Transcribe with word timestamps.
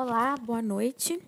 Olá, 0.00 0.36
boa 0.36 0.62
noite. 0.62 1.20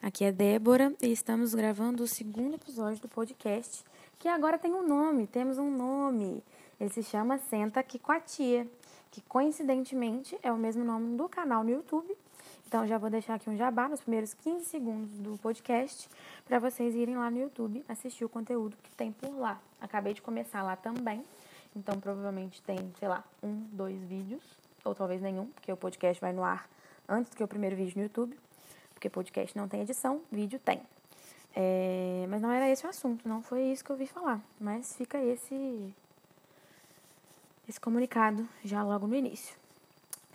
Aqui 0.00 0.24
é 0.24 0.30
Débora 0.30 0.94
e 1.02 1.10
estamos 1.10 1.56
gravando 1.56 2.04
o 2.04 2.06
segundo 2.06 2.54
episódio 2.54 3.02
do 3.02 3.08
podcast, 3.08 3.84
que 4.20 4.28
agora 4.28 4.56
tem 4.56 4.72
um 4.72 4.86
nome, 4.86 5.26
temos 5.26 5.58
um 5.58 5.68
nome. 5.68 6.40
Ele 6.78 6.88
se 6.88 7.02
chama 7.02 7.38
Senta 7.38 7.80
Aqui 7.80 7.98
com 7.98 8.12
a 8.12 8.20
Tia, 8.20 8.64
que 9.10 9.20
coincidentemente 9.22 10.38
é 10.40 10.52
o 10.52 10.56
mesmo 10.56 10.84
nome 10.84 11.16
do 11.16 11.28
canal 11.28 11.64
no 11.64 11.70
YouTube. 11.70 12.16
Então 12.64 12.86
já 12.86 12.96
vou 12.96 13.10
deixar 13.10 13.34
aqui 13.34 13.50
um 13.50 13.56
jabá 13.56 13.88
nos 13.88 14.02
primeiros 14.02 14.34
15 14.34 14.66
segundos 14.66 15.18
do 15.18 15.36
podcast 15.38 16.08
para 16.46 16.60
vocês 16.60 16.94
irem 16.94 17.16
lá 17.16 17.28
no 17.28 17.40
YouTube 17.40 17.84
assistir 17.88 18.24
o 18.24 18.28
conteúdo 18.28 18.76
que 18.84 18.92
tem 18.92 19.10
por 19.10 19.36
lá. 19.36 19.60
Acabei 19.80 20.14
de 20.14 20.22
começar 20.22 20.62
lá 20.62 20.76
também, 20.76 21.24
então 21.74 21.98
provavelmente 21.98 22.62
tem, 22.62 22.78
sei 23.00 23.08
lá, 23.08 23.24
um, 23.42 23.66
dois 23.72 24.00
vídeos, 24.04 24.44
ou 24.84 24.94
talvez 24.94 25.20
nenhum, 25.20 25.46
porque 25.48 25.72
o 25.72 25.76
podcast 25.76 26.20
vai 26.20 26.32
no 26.32 26.44
ar 26.44 26.70
antes 27.08 27.30
do 27.30 27.36
que 27.36 27.44
o 27.44 27.48
primeiro 27.48 27.76
vídeo 27.76 27.94
no 27.96 28.02
YouTube, 28.02 28.38
porque 28.94 29.10
podcast 29.10 29.56
não 29.56 29.68
tem 29.68 29.80
edição, 29.80 30.20
vídeo 30.30 30.58
tem. 30.58 30.80
É, 31.54 32.26
mas 32.28 32.40
não 32.40 32.50
era 32.50 32.70
esse 32.70 32.86
o 32.86 32.88
assunto, 32.88 33.28
não 33.28 33.42
foi 33.42 33.62
isso 33.64 33.84
que 33.84 33.90
eu 33.90 33.96
vi 33.96 34.06
falar. 34.06 34.40
Mas 34.60 34.96
fica 34.96 35.22
esse, 35.22 35.94
esse 37.68 37.80
comunicado 37.80 38.48
já 38.64 38.82
logo 38.82 39.06
no 39.06 39.14
início. 39.14 39.54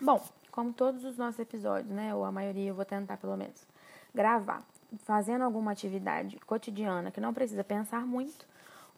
Bom, 0.00 0.24
como 0.50 0.72
todos 0.72 1.04
os 1.04 1.16
nossos 1.16 1.40
episódios, 1.40 1.90
né, 1.90 2.14
ou 2.14 2.24
a 2.24 2.30
maioria 2.30 2.68
eu 2.68 2.74
vou 2.74 2.84
tentar 2.84 3.16
pelo 3.16 3.36
menos, 3.36 3.66
gravar 4.14 4.62
fazendo 5.04 5.42
alguma 5.44 5.72
atividade 5.72 6.38
cotidiana 6.46 7.10
que 7.10 7.20
não 7.20 7.34
precisa 7.34 7.62
pensar 7.62 8.06
muito, 8.06 8.46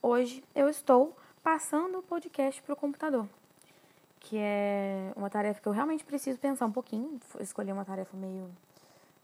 hoje 0.00 0.44
eu 0.54 0.68
estou 0.68 1.16
passando 1.42 1.98
o 1.98 2.02
podcast 2.02 2.62
para 2.62 2.74
o 2.74 2.76
computador 2.76 3.26
que 4.20 4.36
é 4.38 5.12
uma 5.16 5.30
tarefa 5.30 5.60
que 5.60 5.66
eu 5.66 5.72
realmente 5.72 6.04
preciso 6.04 6.38
pensar 6.38 6.66
um 6.66 6.72
pouquinho. 6.72 7.18
Escolhi 7.40 7.72
uma 7.72 7.84
tarefa 7.84 8.16
meio 8.16 8.48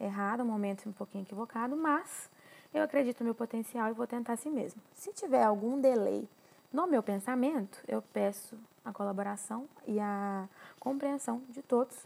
errada, 0.01 0.43
um 0.43 0.47
momento 0.47 0.89
um 0.89 0.93
pouquinho 0.93 1.23
equivocado, 1.23 1.77
mas 1.77 2.31
eu 2.75 2.83
acredito 2.83 3.21
no 3.21 3.27
meu 3.27 3.35
potencial 3.35 3.89
e 3.91 3.93
vou 3.93 4.07
tentar 4.07 4.33
assim 4.33 4.51
mesmo. 4.51 4.81
Se 4.95 5.13
tiver 5.13 5.43
algum 5.43 5.81
delay 5.81 6.29
no 6.73 6.87
meu 6.87 7.03
pensamento, 7.03 7.79
eu 7.87 8.03
peço 8.03 8.59
a 8.85 8.93
colaboração 8.93 9.69
e 9.87 9.99
a 10.01 10.49
compreensão 10.81 11.43
de 11.49 11.63
todos, 11.63 11.97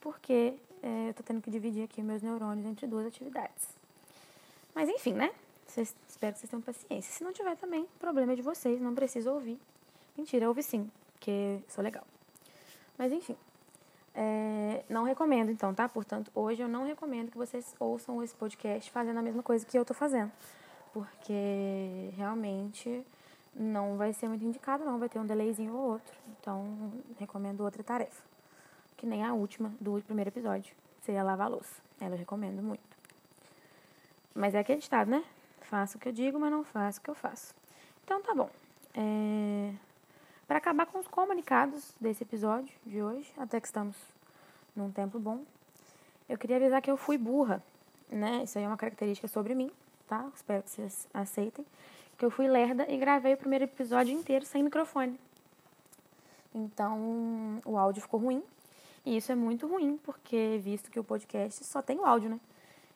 porque 0.00 0.54
é, 0.82 1.06
eu 1.06 1.10
estou 1.10 1.24
tendo 1.24 1.40
que 1.40 1.50
dividir 1.50 1.84
aqui 1.84 2.02
meus 2.02 2.22
neurônios 2.22 2.66
entre 2.66 2.86
duas 2.86 3.06
atividades. 3.06 3.68
Mas 4.74 4.88
enfim, 4.88 5.12
né? 5.12 5.32
Cês, 5.66 5.94
espero 6.08 6.32
que 6.34 6.40
vocês 6.40 6.50
tenham 6.50 6.62
paciência. 6.62 7.12
Se 7.12 7.24
não 7.24 7.32
tiver 7.32 7.56
também, 7.56 7.86
problema 7.98 8.32
é 8.32 8.36
de 8.36 8.42
vocês, 8.42 8.80
não 8.80 8.94
preciso 8.94 9.30
ouvir. 9.30 9.58
Mentira, 10.16 10.48
ouve 10.48 10.62
sim, 10.62 10.90
porque 11.12 11.60
sou 11.68 11.82
legal. 11.82 12.04
Mas 12.98 13.12
enfim, 13.12 13.36
é, 14.14 14.82
não 14.88 15.04
recomendo 15.04 15.50
então, 15.50 15.74
tá? 15.74 15.86
Portanto, 15.86 16.30
hoje 16.34 16.62
eu 16.62 16.68
não 16.68 16.86
recomendo 16.86 17.30
que 17.30 17.36
vocês 17.36 17.74
ouçam 17.78 18.22
esse 18.22 18.34
podcast 18.34 18.90
fazendo 18.90 19.18
a 19.18 19.22
mesma 19.22 19.42
coisa 19.42 19.64
que 19.66 19.78
eu 19.78 19.84
tô 19.84 19.92
fazendo. 19.92 20.32
Porque 20.92 22.10
realmente 22.16 23.04
não 23.54 23.98
vai 23.98 24.14
ser 24.14 24.28
muito 24.28 24.42
indicado, 24.42 24.84
não. 24.84 24.98
Vai 24.98 25.10
ter 25.10 25.18
um 25.18 25.26
delayzinho 25.26 25.74
ou 25.74 25.92
outro. 25.92 26.14
Então, 26.40 26.92
recomendo 27.18 27.60
outra 27.60 27.84
tarefa. 27.84 28.22
Que 28.96 29.04
nem 29.04 29.22
a 29.22 29.34
última 29.34 29.70
do 29.78 30.00
primeiro 30.00 30.30
episódio. 30.30 30.74
Seria 31.02 31.22
lavar 31.22 31.48
a 31.48 31.50
louça. 31.50 31.82
Ela 32.00 32.14
eu 32.14 32.18
recomendo 32.18 32.62
muito. 32.62 32.96
Mas 34.34 34.54
é 34.54 34.60
acreditado, 34.60 35.08
né? 35.08 35.22
Faço 35.60 35.98
o 35.98 36.00
que 36.00 36.08
eu 36.08 36.12
digo, 36.12 36.38
mas 36.38 36.50
não 36.50 36.64
faço 36.64 37.00
o 37.00 37.02
que 37.02 37.10
eu 37.10 37.14
faço. 37.14 37.54
Então, 38.02 38.22
tá 38.22 38.34
bom. 38.34 38.48
É... 38.94 39.74
Para 40.46 40.58
acabar 40.58 40.86
com 40.86 41.00
os 41.00 41.08
comunicados 41.08 41.92
desse 42.00 42.22
episódio 42.22 42.72
de 42.86 43.02
hoje, 43.02 43.32
até 43.36 43.60
que 43.60 43.66
estamos 43.66 43.96
num 44.76 44.92
tempo 44.92 45.18
bom, 45.18 45.44
eu 46.28 46.38
queria 46.38 46.56
avisar 46.56 46.80
que 46.80 46.90
eu 46.90 46.96
fui 46.96 47.18
burra, 47.18 47.60
né? 48.08 48.44
Isso 48.44 48.56
aí 48.56 48.64
é 48.64 48.68
uma 48.68 48.76
característica 48.76 49.26
sobre 49.26 49.56
mim, 49.56 49.72
tá? 50.06 50.30
Espero 50.32 50.62
que 50.62 50.70
vocês 50.70 51.08
aceitem. 51.12 51.66
Que 52.16 52.24
eu 52.24 52.30
fui 52.30 52.46
lerda 52.46 52.86
e 52.88 52.96
gravei 52.96 53.34
o 53.34 53.36
primeiro 53.36 53.64
episódio 53.64 54.14
inteiro 54.14 54.44
sem 54.44 54.62
microfone. 54.62 55.18
Então, 56.54 57.60
o 57.64 57.76
áudio 57.76 58.00
ficou 58.00 58.20
ruim. 58.20 58.40
E 59.04 59.16
isso 59.16 59.32
é 59.32 59.34
muito 59.34 59.66
ruim, 59.66 59.98
porque 60.04 60.60
visto 60.62 60.92
que 60.92 61.00
o 61.00 61.04
podcast 61.04 61.64
só 61.64 61.82
tem 61.82 61.98
o 61.98 62.06
áudio, 62.06 62.30
né? 62.30 62.40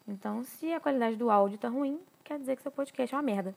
Então, 0.07 0.45
se 0.45 0.73
a 0.73 0.79
qualidade 0.79 1.17
do 1.17 1.29
áudio 1.29 1.59
tá 1.59 1.69
ruim, 1.69 2.01
quer 2.23 2.39
dizer 2.39 2.55
que 2.55 2.63
seu 2.63 2.71
podcast 2.71 3.13
é 3.13 3.19
uma 3.19 3.25
merda. 3.25 3.55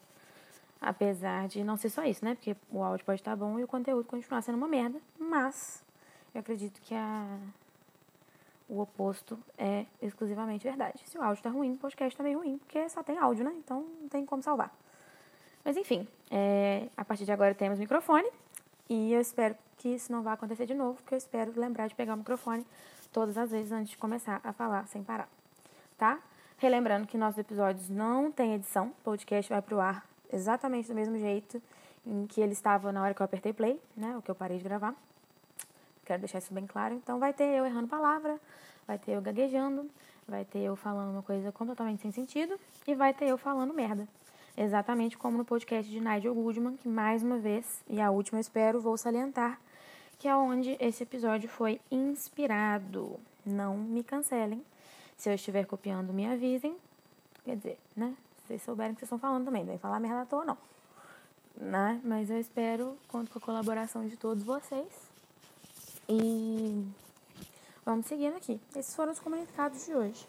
Apesar 0.85 1.47
de 1.47 1.63
não 1.63 1.77
ser 1.77 1.89
só 1.89 2.03
isso, 2.03 2.25
né? 2.25 2.35
Porque 2.35 2.57
o 2.69 2.83
áudio 2.83 3.05
pode 3.05 3.21
estar 3.21 3.37
bom 3.37 3.57
e 3.57 3.63
o 3.63 3.67
conteúdo 3.67 4.03
continuar 4.03 4.41
sendo 4.41 4.57
uma 4.57 4.67
merda. 4.67 4.99
Mas 5.17 5.81
eu 6.35 6.41
acredito 6.41 6.81
que 6.81 6.93
a... 6.93 7.37
o 8.67 8.81
oposto 8.81 9.39
é 9.57 9.85
exclusivamente 10.01 10.65
verdade. 10.65 11.01
Se 11.05 11.17
o 11.17 11.21
áudio 11.21 11.39
está 11.39 11.49
ruim, 11.49 11.71
o 11.71 11.77
podcast 11.77 12.17
também 12.17 12.33
tá 12.35 12.39
ruim, 12.41 12.57
porque 12.57 12.89
só 12.89 13.01
tem 13.01 13.17
áudio, 13.17 13.45
né? 13.45 13.53
Então 13.57 13.85
não 14.01 14.09
tem 14.09 14.25
como 14.25 14.43
salvar. 14.43 14.75
Mas 15.63 15.77
enfim, 15.77 16.05
é... 16.29 16.89
a 16.97 17.05
partir 17.05 17.23
de 17.23 17.31
agora 17.31 17.55
temos 17.55 17.79
microfone. 17.79 18.29
E 18.89 19.13
eu 19.13 19.21
espero 19.21 19.55
que 19.77 19.87
isso 19.87 20.11
não 20.11 20.21
vá 20.21 20.33
acontecer 20.33 20.65
de 20.65 20.73
novo, 20.73 20.95
porque 20.95 21.13
eu 21.13 21.17
espero 21.17 21.53
lembrar 21.55 21.87
de 21.87 21.95
pegar 21.95 22.13
o 22.13 22.17
microfone 22.17 22.67
todas 23.13 23.37
as 23.37 23.51
vezes 23.51 23.71
antes 23.71 23.91
de 23.91 23.97
começar 23.97 24.41
a 24.43 24.51
falar 24.51 24.85
sem 24.87 25.01
parar. 25.01 25.29
Tá? 25.97 26.19
Relembrando 26.57 27.07
que 27.07 27.17
nossos 27.17 27.37
episódios 27.37 27.87
não 27.87 28.29
têm 28.29 28.53
edição, 28.55 28.87
o 28.87 29.03
podcast 29.03 29.49
vai 29.49 29.61
pro 29.61 29.79
ar 29.79 30.05
exatamente 30.33 30.87
do 30.87 30.95
mesmo 30.95 31.17
jeito 31.17 31.61
em 32.05 32.25
que 32.27 32.41
ele 32.41 32.53
estava 32.53 32.91
na 32.91 33.01
hora 33.01 33.13
que 33.13 33.21
eu 33.21 33.25
apertei 33.25 33.53
play, 33.53 33.79
né? 33.95 34.17
O 34.17 34.21
que 34.21 34.29
eu 34.29 34.35
parei 34.35 34.57
de 34.57 34.63
gravar. 34.63 34.93
Quero 36.05 36.19
deixar 36.19 36.39
isso 36.39 36.53
bem 36.53 36.67
claro. 36.67 36.95
Então 36.95 37.19
vai 37.19 37.31
ter 37.31 37.45
eu 37.45 37.65
errando 37.65 37.87
palavra, 37.87 38.39
vai 38.85 38.97
ter 38.97 39.11
eu 39.11 39.21
gaguejando, 39.21 39.89
vai 40.27 40.43
ter 40.43 40.59
eu 40.59 40.75
falando 40.75 41.11
uma 41.11 41.23
coisa 41.23 41.51
completamente 41.51 42.01
sem 42.01 42.11
sentido 42.11 42.59
e 42.85 42.93
vai 42.93 43.13
ter 43.13 43.27
eu 43.27 43.37
falando 43.37 43.73
merda. 43.73 44.07
Exatamente 44.55 45.17
como 45.17 45.37
no 45.37 45.45
podcast 45.45 45.89
de 45.89 45.99
Nigel 45.99 46.35
Goodman, 46.35 46.77
que 46.77 46.87
mais 46.87 47.23
uma 47.23 47.39
vez, 47.39 47.81
e 47.89 47.99
a 47.99 48.11
última 48.11 48.37
eu 48.37 48.41
espero, 48.41 48.79
vou 48.79 48.95
salientar, 48.97 49.59
que 50.19 50.27
é 50.27 50.35
onde 50.35 50.77
esse 50.79 51.03
episódio 51.03 51.49
foi 51.49 51.81
inspirado. 51.89 53.19
Não 53.45 53.75
me 53.75 54.03
cancelem. 54.03 54.63
Se 55.17 55.29
eu 55.29 55.33
estiver 55.33 55.65
copiando, 55.65 56.13
me 56.13 56.25
avisem. 56.27 56.77
Quer 57.43 57.57
dizer, 57.57 57.79
né? 57.95 58.15
Vocês 58.45 58.61
souberem 58.61 58.91
o 58.91 58.95
que 58.95 59.01
vocês 59.01 59.07
estão 59.07 59.19
falando 59.19 59.45
também. 59.45 59.63
Não 59.63 59.69
vai 59.69 59.77
falar 59.77 59.99
merda 59.99 60.21
à 60.21 60.25
toa, 60.25 60.45
não. 60.45 60.57
Né? 61.55 62.01
Mas 62.03 62.29
eu 62.29 62.39
espero, 62.39 62.97
conto 63.07 63.31
com 63.31 63.39
a 63.39 63.41
colaboração 63.41 64.07
de 64.07 64.17
todos 64.17 64.43
vocês. 64.43 64.91
E 66.09 66.85
vamos 67.85 68.05
seguindo 68.05 68.35
aqui. 68.35 68.59
Esses 68.75 68.95
foram 68.95 69.13
os 69.13 69.19
comunicados 69.19 69.85
de 69.85 69.93
hoje. 69.93 70.27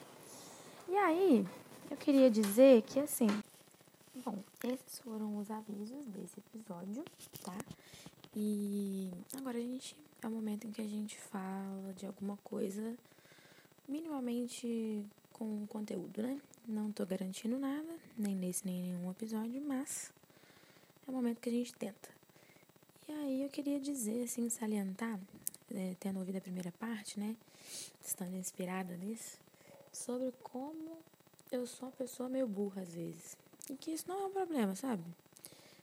E 0.89 0.97
aí, 0.97 1.47
eu 1.91 1.97
queria 1.97 2.31
dizer 2.31 2.83
que 2.83 3.01
assim. 3.01 3.27
Bom, 4.25 4.39
esses 4.63 5.01
foram 5.01 5.39
os 5.39 5.51
avisos 5.51 6.07
desse 6.07 6.39
episódio, 6.39 7.05
tá? 7.43 7.57
E 8.35 9.11
agora 9.37 9.59
a 9.59 9.61
gente. 9.61 9.97
É 10.23 10.27
o 10.27 10.31
momento 10.31 10.67
em 10.67 10.73
que 10.73 10.81
a 10.81 10.89
gente 10.89 11.21
fala 11.21 11.93
de 11.95 12.07
alguma 12.07 12.39
coisa 12.39 12.97
minimamente 13.87 15.05
com 15.35 15.67
conteúdo, 15.67 16.23
né? 16.23 16.41
Não 16.67 16.91
tô 16.91 17.05
garantindo 17.05 17.59
nada, 17.59 17.99
nem 18.17 18.35
nesse 18.35 18.65
nem 18.65 18.81
nenhum 18.81 19.11
episódio, 19.11 19.61
mas 19.61 20.11
é 21.07 21.11
o 21.11 21.13
momento 21.13 21.39
que 21.39 21.51
a 21.51 21.53
gente 21.53 21.75
tenta. 21.75 22.09
E 23.07 23.13
aí 23.13 23.43
eu 23.43 23.51
queria 23.51 23.79
dizer, 23.79 24.25
assim, 24.25 24.49
salientar, 24.49 25.21
é, 25.75 25.95
tendo 26.01 26.21
ouvido 26.21 26.39
a 26.39 26.41
primeira 26.41 26.73
parte, 26.73 27.21
né? 27.21 27.37
Estando 28.03 28.35
inspirada 28.35 28.97
nisso, 28.97 29.39
sobre 29.93 30.33
como 30.43 30.97
eu 31.53 31.67
sou 31.67 31.89
uma 31.89 31.95
pessoa 31.95 32.31
meio 32.31 32.47
burra 32.47 32.81
às 32.81 32.95
vezes. 32.95 33.37
E 33.69 33.75
que 33.75 33.91
isso 33.91 34.07
não 34.09 34.23
é 34.23 34.27
um 34.27 34.33
problema, 34.33 34.75
sabe? 34.75 35.05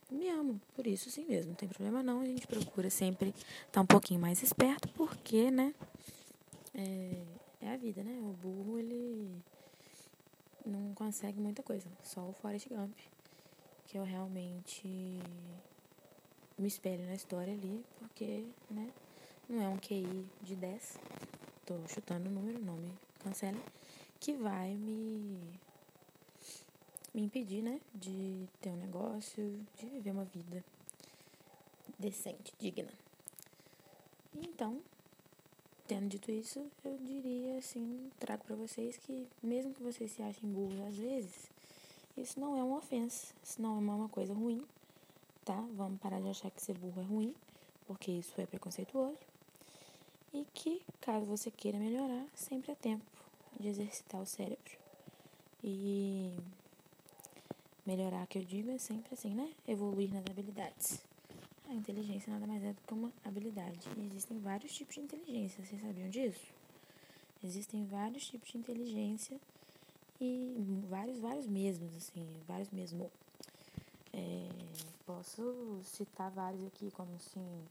Me 0.09 0.30
amo, 0.30 0.59
por 0.75 0.88
isso 0.88 1.12
sim 1.12 1.25
mesmo, 1.25 1.50
não 1.50 1.56
tem 1.56 1.69
problema 1.69 2.02
não. 2.02 2.22
A 2.22 2.25
gente 2.25 2.48
procura 2.48 2.90
sempre 2.90 3.30
estar 3.30 3.68
tá 3.72 3.81
um 3.81 3.86
pouquinho 3.86 4.19
mais 4.19 4.42
esperto, 4.42 4.90
porque, 4.96 5.52
né? 5.52 5.75
É, 6.74 7.22
é 7.62 7.72
a 7.72 7.78
vida, 7.78 8.02
né? 8.02 8.18
O 8.19 8.34
burro, 8.34 8.80
ele 8.80 9.30
não 10.66 10.94
consegue 10.94 11.40
muita 11.40 11.63
coisa. 11.63 11.88
Só 12.04 12.22
o 12.22 12.34
Forrest 12.34 12.68
Gump, 12.69 12.98
que 13.88 13.98
eu 13.98 14.04
realmente 14.04 14.88
me 16.58 16.68
espelho 16.68 17.06
na 17.06 17.16
história 17.16 17.54
ali, 17.54 17.84
porque, 18.00 18.46
né, 18.69 18.92
não 19.50 19.62
é 19.62 19.68
um 19.68 19.78
QI 19.78 20.25
de 20.42 20.56
10, 20.56 21.00
tô 21.66 21.75
chutando 21.88 22.30
o 22.30 22.31
número, 22.31 22.60
não 22.60 22.75
me 22.75 22.92
cancele, 23.19 23.62
que 24.19 24.34
vai 24.34 24.75
me 24.75 25.60
me 27.14 27.24
impedir, 27.24 27.62
né, 27.62 27.81
de 27.94 28.48
ter 28.62 28.69
um 28.69 28.78
negócio, 28.78 29.60
de 29.78 29.86
viver 29.86 30.12
uma 30.12 30.24
vida 30.24 30.64
decente, 32.00 32.54
digna. 32.57 32.92
Então, 34.34 34.81
tendo 35.92 36.08
dito 36.08 36.32
isso, 36.32 36.66
eu 36.86 36.98
diria 37.00 37.58
assim, 37.58 38.10
trago 38.18 38.46
para 38.46 38.56
vocês 38.56 38.96
que 38.96 39.28
mesmo 39.44 39.74
que 39.74 39.84
vocês 39.84 40.10
se 40.10 40.24
achem 40.24 40.50
burros 40.50 40.80
às 40.88 40.96
vezes, 40.96 41.52
isso 42.16 42.40
não 42.40 42.56
é 42.56 42.64
uma 42.64 42.78
ofensa, 42.78 43.34
isso 43.44 43.62
não 43.62 43.76
é 43.76 43.80
uma 43.80 44.08
coisa 44.08 44.34
ruim, 44.34 44.66
tá? 45.44 45.62
Vamos 45.76 46.00
parar 46.00 46.22
de 46.22 46.30
achar 46.30 46.50
que 46.50 46.62
ser 46.62 46.78
burro 46.78 47.02
é 47.02 47.04
ruim, 47.04 47.36
porque 47.86 48.10
isso 48.10 48.40
é 48.40 48.46
preconceituoso. 48.46 49.18
E 50.34 50.48
que, 50.54 50.82
caso 51.02 51.26
você 51.26 51.52
queira 51.52 51.78
melhorar, 51.78 52.26
sempre 52.34 52.72
é 52.72 52.76
tempo. 52.76 53.04
de 53.60 53.68
exercitar 53.68 54.22
o 54.22 54.26
cérebro. 54.26 54.78
E 55.62 56.38
melhorar, 57.86 58.26
que 58.28 58.38
eu 58.38 58.46
digo, 58.46 58.72
é 58.72 58.78
sempre 58.78 59.14
assim, 59.14 59.36
né? 59.36 59.54
Evoluir 59.68 60.10
nas 60.14 60.26
habilidades. 60.26 61.04
A 61.71 61.73
inteligência 61.73 62.33
nada 62.33 62.45
mais 62.45 62.62
é 62.65 62.73
do 62.73 62.81
que 62.81 62.94
uma 62.94 63.13
habilidade. 63.23 63.79
E 63.95 64.06
existem 64.06 64.38
vários 64.39 64.73
tipos 64.73 64.95
de 64.95 65.00
inteligência, 65.00 65.63
vocês 65.63 65.81
sabiam 65.81 66.09
disso? 66.09 66.45
Existem 67.41 67.85
vários 67.85 68.27
tipos 68.27 68.51
de 68.51 68.57
inteligência 68.57 69.39
e 70.19 70.53
vários, 70.89 71.18
vários 71.19 71.47
mesmos, 71.47 71.95
assim, 71.95 72.27
vários 72.45 72.69
mesmo. 72.71 73.09
É, 74.12 74.50
posso 75.06 75.79
citar 75.85 76.29
vários 76.31 76.62
aqui, 76.65 76.91
como 76.91 77.15
assim, 77.15 77.63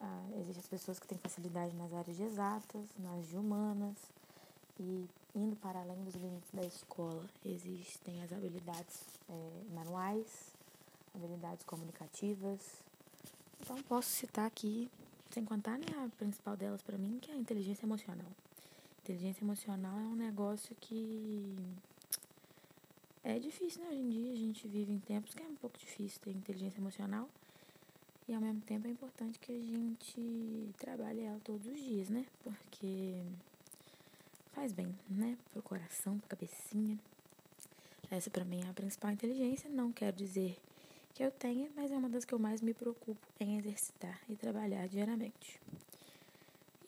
ah, 0.00 0.28
existem 0.40 0.60
as 0.60 0.68
pessoas 0.68 0.98
que 0.98 1.06
têm 1.06 1.18
facilidade 1.18 1.76
nas 1.76 1.92
áreas 1.92 2.16
de 2.16 2.22
exatas, 2.22 2.88
nas 2.98 3.28
de 3.28 3.36
humanas, 3.36 3.98
e 4.80 5.06
indo 5.34 5.54
para 5.56 5.82
além 5.82 6.02
dos 6.04 6.14
limites 6.14 6.50
da 6.54 6.64
escola, 6.64 7.22
existem 7.44 8.22
as 8.22 8.32
habilidades 8.32 9.04
é, 9.28 9.74
manuais, 9.74 10.54
habilidades 11.14 11.66
comunicativas. 11.66 12.85
Então, 13.60 13.82
posso 13.82 14.08
citar 14.08 14.46
aqui, 14.46 14.90
sem 15.30 15.44
contar 15.44 15.78
né, 15.78 15.86
a 16.04 16.08
principal 16.16 16.56
delas 16.56 16.82
para 16.82 16.96
mim, 16.96 17.18
que 17.20 17.30
é 17.30 17.34
a 17.34 17.38
inteligência 17.38 17.84
emocional. 17.84 18.30
Inteligência 19.02 19.44
emocional 19.44 19.98
é 19.98 20.02
um 20.02 20.16
negócio 20.16 20.74
que 20.80 21.56
é 23.22 23.40
difícil, 23.40 23.82
né? 23.82 23.88
Hoje 23.90 24.00
em 24.00 24.08
dia 24.08 24.32
a 24.32 24.36
gente 24.36 24.68
vive 24.68 24.92
em 24.92 25.00
tempos 25.00 25.34
que 25.34 25.42
é 25.42 25.46
um 25.46 25.56
pouco 25.56 25.76
difícil 25.78 26.20
ter 26.22 26.30
inteligência 26.30 26.78
emocional. 26.78 27.28
E 28.28 28.34
ao 28.34 28.40
mesmo 28.40 28.60
tempo 28.60 28.86
é 28.86 28.90
importante 28.90 29.38
que 29.38 29.52
a 29.52 29.58
gente 29.58 30.74
trabalhe 30.78 31.22
ela 31.22 31.40
todos 31.44 31.66
os 31.66 31.78
dias, 31.78 32.08
né? 32.08 32.24
Porque 32.44 33.20
faz 34.52 34.72
bem, 34.72 34.94
né? 35.08 35.36
Pro 35.52 35.60
coração, 35.62 36.18
pra 36.18 36.36
cabecinha. 36.36 36.98
Essa 38.10 38.30
para 38.30 38.44
mim 38.44 38.62
é 38.64 38.68
a 38.68 38.72
principal 38.72 39.10
inteligência. 39.10 39.68
Não 39.68 39.92
quero 39.92 40.16
dizer 40.16 40.56
que 41.16 41.22
eu 41.22 41.30
tenha, 41.30 41.70
mas 41.74 41.90
é 41.90 41.96
uma 41.96 42.10
das 42.10 42.26
que 42.26 42.34
eu 42.34 42.38
mais 42.38 42.60
me 42.60 42.74
preocupo 42.74 43.26
em 43.40 43.56
exercitar 43.56 44.20
e 44.28 44.36
trabalhar 44.36 44.86
diariamente. 44.86 45.58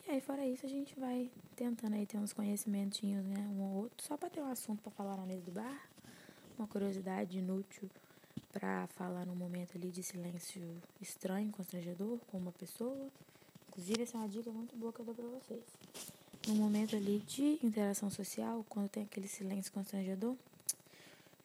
E 0.06 0.10
aí, 0.10 0.20
fora 0.20 0.46
isso, 0.46 0.66
a 0.66 0.68
gente 0.68 0.94
vai 1.00 1.30
tentando 1.56 1.94
aí 1.94 2.04
ter 2.04 2.18
uns 2.18 2.34
conhecimentinhos, 2.34 3.24
né, 3.24 3.38
um 3.48 3.62
ou 3.62 3.84
outro, 3.84 4.04
só 4.04 4.18
para 4.18 4.28
ter 4.28 4.42
um 4.42 4.50
assunto 4.50 4.82
para 4.82 4.92
falar 4.92 5.16
na 5.16 5.24
mesa 5.24 5.40
do 5.40 5.50
bar, 5.50 5.88
uma 6.58 6.68
curiosidade 6.68 7.38
inútil 7.38 7.88
para 8.52 8.86
falar 8.88 9.24
num 9.24 9.34
momento 9.34 9.78
ali 9.78 9.90
de 9.90 10.02
silêncio 10.02 10.62
estranho, 11.00 11.50
constrangedor 11.50 12.18
com 12.30 12.36
uma 12.36 12.52
pessoa. 12.52 13.08
Inclusive, 13.68 14.02
essa 14.02 14.18
é 14.18 14.20
uma 14.20 14.28
dica 14.28 14.50
muito 14.50 14.76
boa 14.76 14.92
que 14.92 15.00
eu 15.00 15.06
dou 15.06 15.14
para 15.14 15.24
vocês. 15.24 15.64
No 16.46 16.54
momento 16.54 16.94
ali 16.94 17.20
de 17.20 17.58
interação 17.64 18.10
social, 18.10 18.62
quando 18.68 18.90
tem 18.90 19.04
aquele 19.04 19.26
silêncio 19.26 19.72
constrangedor, 19.72 20.36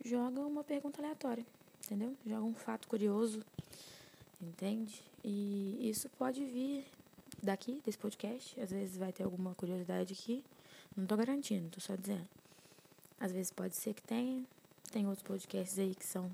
joga 0.04 0.42
uma 0.42 0.66
pergunta 0.66 1.02
aleatória, 1.02 1.46
entendeu? 1.94 2.18
Joga 2.26 2.44
um 2.44 2.56
fato 2.56 2.88
curioso, 2.88 3.46
entende? 4.42 5.04
E 5.24 5.78
isso 5.80 6.10
pode 6.18 6.44
vir 6.44 6.86
daqui, 7.42 7.82
desse 7.86 7.98
podcast. 7.98 8.60
Às 8.60 8.72
vezes 8.72 8.98
vai 8.98 9.14
ter 9.14 9.24
alguma 9.24 9.54
curiosidade 9.54 10.14
aqui. 10.14 10.44
Não 10.98 11.06
tô 11.06 11.16
garantindo, 11.16 11.70
tô 11.70 11.80
só 11.80 11.96
dizendo. 11.96 12.28
Às 13.20 13.32
vezes 13.32 13.52
pode 13.52 13.76
ser 13.76 13.94
que 13.94 14.02
tenha. 14.02 14.44
Tem 14.92 15.08
outros 15.08 15.26
podcasts 15.26 15.78
aí 15.78 15.94
que 15.94 16.06
são 16.06 16.32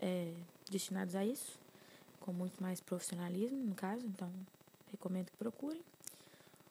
é, 0.00 0.32
destinados 0.70 1.14
a 1.14 1.24
isso, 1.24 1.58
com 2.20 2.32
muito 2.32 2.60
mais 2.62 2.80
profissionalismo, 2.80 3.58
no 3.64 3.74
caso, 3.74 4.06
então 4.06 4.30
recomendo 4.90 5.30
que 5.30 5.36
procurem. 5.36 5.82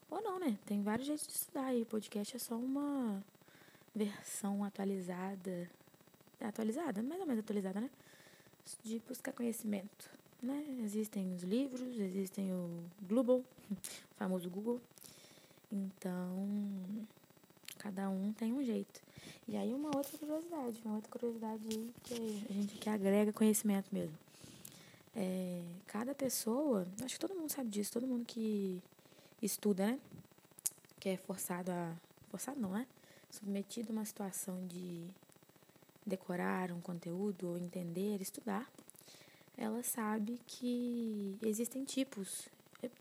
Ou 0.10 0.22
não, 0.22 0.40
né? 0.40 0.57
Tem 0.66 0.81
vários 0.81 1.07
jeitos 1.07 1.28
de 1.28 1.33
estudar 1.33 1.66
aí. 1.66 1.83
Podcast 1.83 2.36
é 2.36 2.40
só 2.40 2.56
uma 2.56 3.22
versão 3.94 4.63
atualizada. 4.63 5.69
Atualizada, 6.42 7.01
mais 7.01 7.19
ou 7.19 7.28
menos 7.28 7.44
atualizada, 7.44 7.81
né? 7.81 7.89
De 8.84 9.00
buscar 9.07 9.31
conhecimento 9.34 10.18
né? 10.42 10.63
Existem 10.84 11.34
os 11.34 11.44
livros, 11.44 12.00
existem 12.00 12.51
o 12.51 12.84
Global, 13.07 13.38
o 13.72 14.16
famoso 14.18 14.50
Google. 14.50 14.81
Então, 15.72 16.48
cada 17.78 18.10
um 18.10 18.31
tem 18.34 18.54
um 18.54 18.63
jeito. 18.63 19.01
E 19.48 19.56
aí 19.56 19.74
uma 19.74 19.95
outra 19.95 20.18
curiosidade, 20.18 20.81
uma 20.84 20.95
outra 20.95 21.12
curiosidade 21.12 21.94
que 22.04 22.45
a 22.50 22.54
gente 22.54 22.75
que 22.75 22.90
agrega 22.90 23.33
conhecimento 23.33 23.88
mesmo. 23.92 24.18
É, 25.16 25.62
cada 25.88 26.13
pessoa, 26.13 26.86
acho 27.04 27.16
que 27.16 27.19
todo 27.19 27.33
mundo 27.33 27.51
sabe 27.51 27.69
disso, 27.69 27.92
todo 27.92 28.06
mundo 28.06 28.25
que 28.25 28.81
estuda, 29.42 29.88
né? 29.88 30.00
Que 31.00 31.10
é 31.10 31.18
forçado 31.18 31.72
a. 31.72 31.94
Forçado 32.30 32.60
não, 32.60 32.72
né? 32.72 32.86
Submetido 33.31 33.90
a 33.90 33.94
uma 33.94 34.06
situação 34.06 34.66
de 34.68 35.07
decorar 36.07 36.71
um 36.71 36.81
conteúdo 36.81 37.50
ou 37.50 37.57
entender, 37.57 38.21
estudar 38.21 38.68
ela 39.57 39.81
sabe 39.81 40.39
que 40.45 41.36
existem 41.42 41.83
tipos 41.83 42.48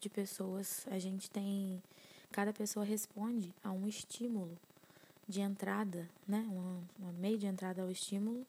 de 0.01 0.09
pessoas. 0.09 0.87
A 0.91 0.99
gente 0.99 1.31
tem. 1.31 1.83
Cada 2.33 2.53
pessoa 2.53 2.85
responde 2.85 3.55
a 3.63 3.71
um 3.71 3.87
estímulo 3.87 4.59
de 5.29 5.43
entrada, 5.43 6.09
né? 6.27 6.47
Uma, 6.51 6.83
uma 6.99 7.13
meio 7.13 7.37
de 7.37 7.47
entrada 7.47 7.83
ao 7.83 7.91
estímulo 7.91 8.45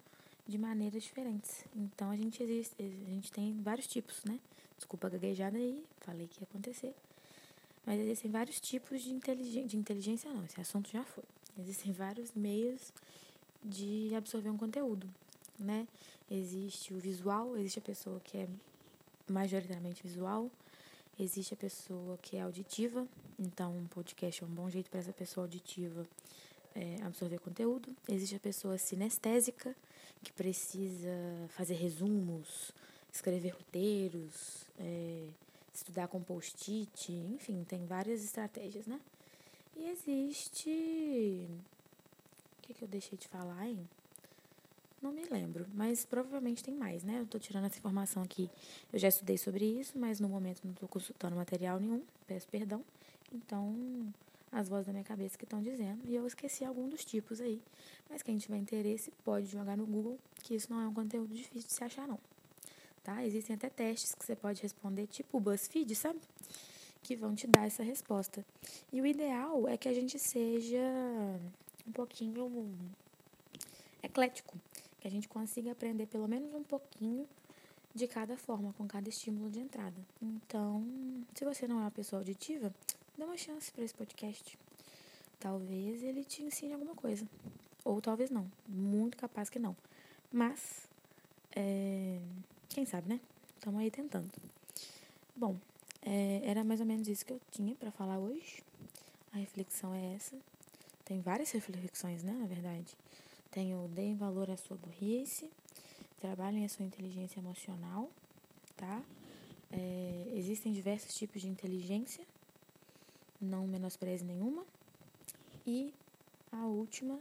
de 0.48 0.58
maneiras 0.58 1.04
diferentes. 1.04 1.66
Então 1.76 2.10
a 2.10 2.16
gente 2.16 2.42
existe, 2.42 2.76
a 2.82 3.10
gente 3.10 3.30
tem 3.30 3.62
vários 3.62 3.88
tipos, 3.88 4.24
né? 4.24 4.40
Desculpa 4.78 5.08
a 5.08 5.10
gaguejada 5.10 5.58
aí, 5.58 5.84
falei 6.00 6.28
que 6.28 6.40
ia 6.40 6.48
acontecer. 6.50 6.96
Mas 7.86 8.00
existem 8.00 8.32
vários 8.32 8.62
tipos 8.62 9.02
de 9.02 9.12
inteligência, 9.12 9.68
de 9.68 9.78
inteligência 9.78 10.32
não, 10.32 10.46
esse 10.46 10.60
assunto 10.62 10.90
já 10.90 11.04
foi. 11.04 11.24
Existem 11.60 11.92
vários 11.92 12.32
meios 12.34 12.94
de 13.68 14.16
absorver 14.16 14.50
um 14.50 14.58
conteúdo 14.58 15.08
né? 15.60 15.88
Existe 16.30 16.94
o 16.94 17.00
visual, 17.00 17.58
existe 17.58 17.80
a 17.80 17.82
pessoa 17.82 18.20
que 18.20 18.38
é 18.38 18.48
majoritariamente 19.28 20.04
visual, 20.04 20.50
existe 21.20 21.54
a 21.54 21.58
pessoa 21.58 22.18
que 22.22 22.38
é 22.38 22.42
auditiva, 22.42 23.08
então 23.40 23.76
um 23.76 23.88
podcast 23.88 24.44
é 24.44 24.46
um 24.46 24.50
bom 24.50 24.70
jeito 24.70 24.90
para 24.90 25.00
essa 25.00 25.14
pessoa 25.14 25.46
auditiva 25.46 26.06
é, 26.76 26.98
absorver 27.04 27.40
conteúdo. 27.40 27.96
Existe 28.08 28.36
a 28.36 28.40
pessoa 28.40 28.78
sinestésica, 28.78 29.76
que 30.24 30.32
precisa 30.32 31.10
fazer 31.50 31.76
resumos, 31.76 32.72
escrever 33.12 33.50
roteiros, 33.50 34.66
é, 34.78 35.28
estudar 35.74 36.08
com 36.08 36.22
post-it, 36.22 37.12
enfim, 37.12 37.64
tem 37.64 37.86
várias 37.86 38.24
estratégias, 38.24 38.86
né? 38.86 39.00
E 39.76 39.90
existe. 39.90 41.48
Que, 42.68 42.74
que 42.74 42.84
eu 42.84 42.88
deixei 42.88 43.18
de 43.18 43.30
falar, 43.30 43.66
hein? 43.66 43.88
Não 45.02 45.14
me 45.14 45.24
lembro, 45.24 45.66
mas 45.74 46.04
provavelmente 46.06 46.62
tem 46.62 46.74
mais, 46.74 47.02
né? 47.02 47.22
Eu 47.22 47.26
tô 47.26 47.40
tirando 47.40 47.64
essa 47.64 47.78
informação 47.78 48.22
aqui. 48.22 48.50
Eu 48.92 49.00
já 49.00 49.08
estudei 49.08 49.38
sobre 49.38 49.64
isso, 49.64 49.98
mas 49.98 50.20
no 50.20 50.28
momento 50.28 50.60
não 50.66 50.74
tô 50.74 50.86
consultando 50.86 51.34
material 51.38 51.80
nenhum, 51.80 52.04
peço 52.28 52.46
perdão. 52.50 52.84
Então, 53.32 53.74
as 54.52 54.68
vozes 54.68 54.88
da 54.88 54.92
minha 54.92 55.06
cabeça 55.06 55.38
que 55.38 55.46
estão 55.46 55.62
dizendo, 55.62 56.02
e 56.06 56.14
eu 56.14 56.28
esqueci 56.28 56.66
algum 56.66 56.90
dos 56.90 57.06
tipos 57.06 57.40
aí. 57.40 57.62
Mas 58.10 58.22
quem 58.22 58.38
tiver 58.38 58.58
interesse 58.58 59.14
pode 59.24 59.48
jogar 59.48 59.78
no 59.78 59.86
Google, 59.86 60.20
que 60.44 60.54
isso 60.54 60.70
não 60.70 60.82
é 60.82 60.88
um 60.88 60.94
conteúdo 60.94 61.34
difícil 61.34 61.70
de 61.70 61.74
se 61.74 61.84
achar, 61.86 62.06
não. 62.06 62.20
Tá? 63.02 63.24
Existem 63.24 63.56
até 63.56 63.70
testes 63.70 64.14
que 64.14 64.26
você 64.26 64.36
pode 64.36 64.62
responder, 64.62 65.08
tipo 65.08 65.38
o 65.38 65.40
BuzzFeed, 65.40 65.96
sabe? 65.96 66.20
Que 67.02 67.16
vão 67.16 67.34
te 67.34 67.48
dar 67.48 67.66
essa 67.66 67.82
resposta. 67.82 68.46
E 68.92 69.00
o 69.00 69.06
ideal 69.06 69.70
é 69.70 69.78
que 69.78 69.88
a 69.88 69.94
gente 69.94 70.20
seja 70.20 70.82
um 71.88 71.92
pouquinho 71.92 72.70
eclético 74.04 74.58
que 75.00 75.08
a 75.08 75.12
gente 75.12 75.28
consiga 75.28 75.72
aprender 75.72 76.08
pelo 76.08 76.28
menos 76.28 76.54
um 76.54 76.64
pouquinho 76.64 77.28
de 77.94 78.08
cada 78.08 78.38
forma, 78.38 78.74
com 78.74 78.88
cada 78.88 79.10
estímulo 79.10 79.50
de 79.50 79.60
entrada. 79.60 79.96
Então, 80.22 80.84
se 81.34 81.44
você 81.44 81.68
não 81.68 81.80
é 81.80 81.82
uma 81.82 81.92
pessoa 81.92 82.20
auditiva, 82.20 82.74
dá 83.18 83.26
uma 83.26 83.38
chance 83.38 83.72
para 83.72 83.84
esse 83.84 83.94
podcast. 83.94 84.58
Talvez 85.40 86.04
ele 86.04 86.24
te 86.24 86.44
ensine 86.44 86.74
alguma 86.74 86.94
coisa. 86.94 87.28
Ou 87.84 88.02
talvez 88.02 88.30
não. 88.30 88.50
Muito 88.68 89.18
capaz 89.18 89.50
que 89.50 89.58
não. 89.58 89.76
Mas, 90.32 90.88
é... 91.56 92.20
quem 92.70 92.86
sabe, 92.86 93.10
né? 93.10 93.20
Estamos 93.56 93.80
aí 93.80 93.90
tentando. 93.90 94.30
Bom, 95.36 95.58
é, 96.02 96.42
era 96.44 96.64
mais 96.64 96.80
ou 96.80 96.86
menos 96.86 97.08
isso 97.08 97.26
que 97.26 97.34
eu 97.34 97.42
tinha 97.52 97.76
para 97.76 97.92
falar 97.92 98.20
hoje. 98.20 98.64
A 99.34 99.38
reflexão 99.38 99.94
é 99.94 100.14
essa. 100.16 100.36
Tem 101.08 101.22
várias 101.22 101.52
reflexões, 101.52 102.22
né, 102.22 102.34
na 102.34 102.46
verdade. 102.46 102.94
Tem 103.50 103.74
o 103.74 103.88
deem 103.88 104.18
valor 104.18 104.52
à 104.52 104.58
sua 104.58 104.76
burrice, 104.76 105.50
trabalhem 106.20 106.66
a 106.66 106.70
sua 106.70 106.84
inteligência 106.84 107.40
emocional, 107.40 108.12
tá? 108.76 109.02
É, 109.72 110.32
existem 110.36 110.74
diversos 110.74 111.16
tipos 111.16 111.42
de 111.42 111.48
inteligência, 111.48 112.26
não 113.40 113.66
menospreze 113.66 114.26
nenhuma. 114.26 114.66
E 115.66 115.94
a 116.52 116.66
última 116.66 117.18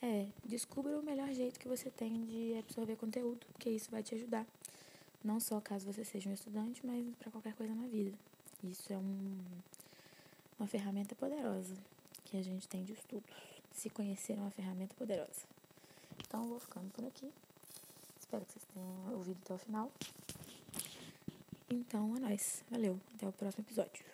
é 0.00 0.26
descubra 0.42 0.98
o 0.98 1.02
melhor 1.02 1.30
jeito 1.34 1.60
que 1.60 1.68
você 1.68 1.90
tem 1.90 2.24
de 2.24 2.56
absorver 2.58 2.96
conteúdo, 2.96 3.46
porque 3.52 3.68
isso 3.68 3.90
vai 3.90 4.02
te 4.02 4.14
ajudar. 4.14 4.46
Não 5.22 5.38
só 5.40 5.60
caso 5.60 5.84
você 5.84 6.06
seja 6.06 6.30
um 6.30 6.32
estudante, 6.32 6.80
mas 6.86 7.04
para 7.16 7.30
qualquer 7.30 7.54
coisa 7.54 7.74
na 7.74 7.86
vida. 7.86 8.16
Isso 8.62 8.90
é 8.90 8.96
um, 8.96 9.36
uma 10.58 10.66
ferramenta 10.66 11.14
poderosa 11.14 11.74
que 12.34 12.38
a 12.38 12.42
gente 12.42 12.66
tem 12.66 12.82
de 12.82 12.94
estudos. 12.94 13.30
Se 13.70 13.88
conhecer 13.88 14.32
é 14.32 14.36
uma 14.40 14.50
ferramenta 14.50 14.92
poderosa. 14.96 15.46
Então, 16.18 16.42
vou 16.48 16.58
ficando 16.58 16.90
por 16.90 17.04
aqui. 17.04 17.32
Espero 18.18 18.44
que 18.44 18.52
vocês 18.52 18.64
tenham 18.74 19.14
ouvido 19.14 19.38
até 19.44 19.54
o 19.54 19.58
final. 19.58 19.92
Então, 21.70 22.16
é 22.16 22.18
nóis. 22.18 22.64
Valeu. 22.68 22.98
Até 23.14 23.28
o 23.28 23.32
próximo 23.32 23.64
episódio. 23.64 24.04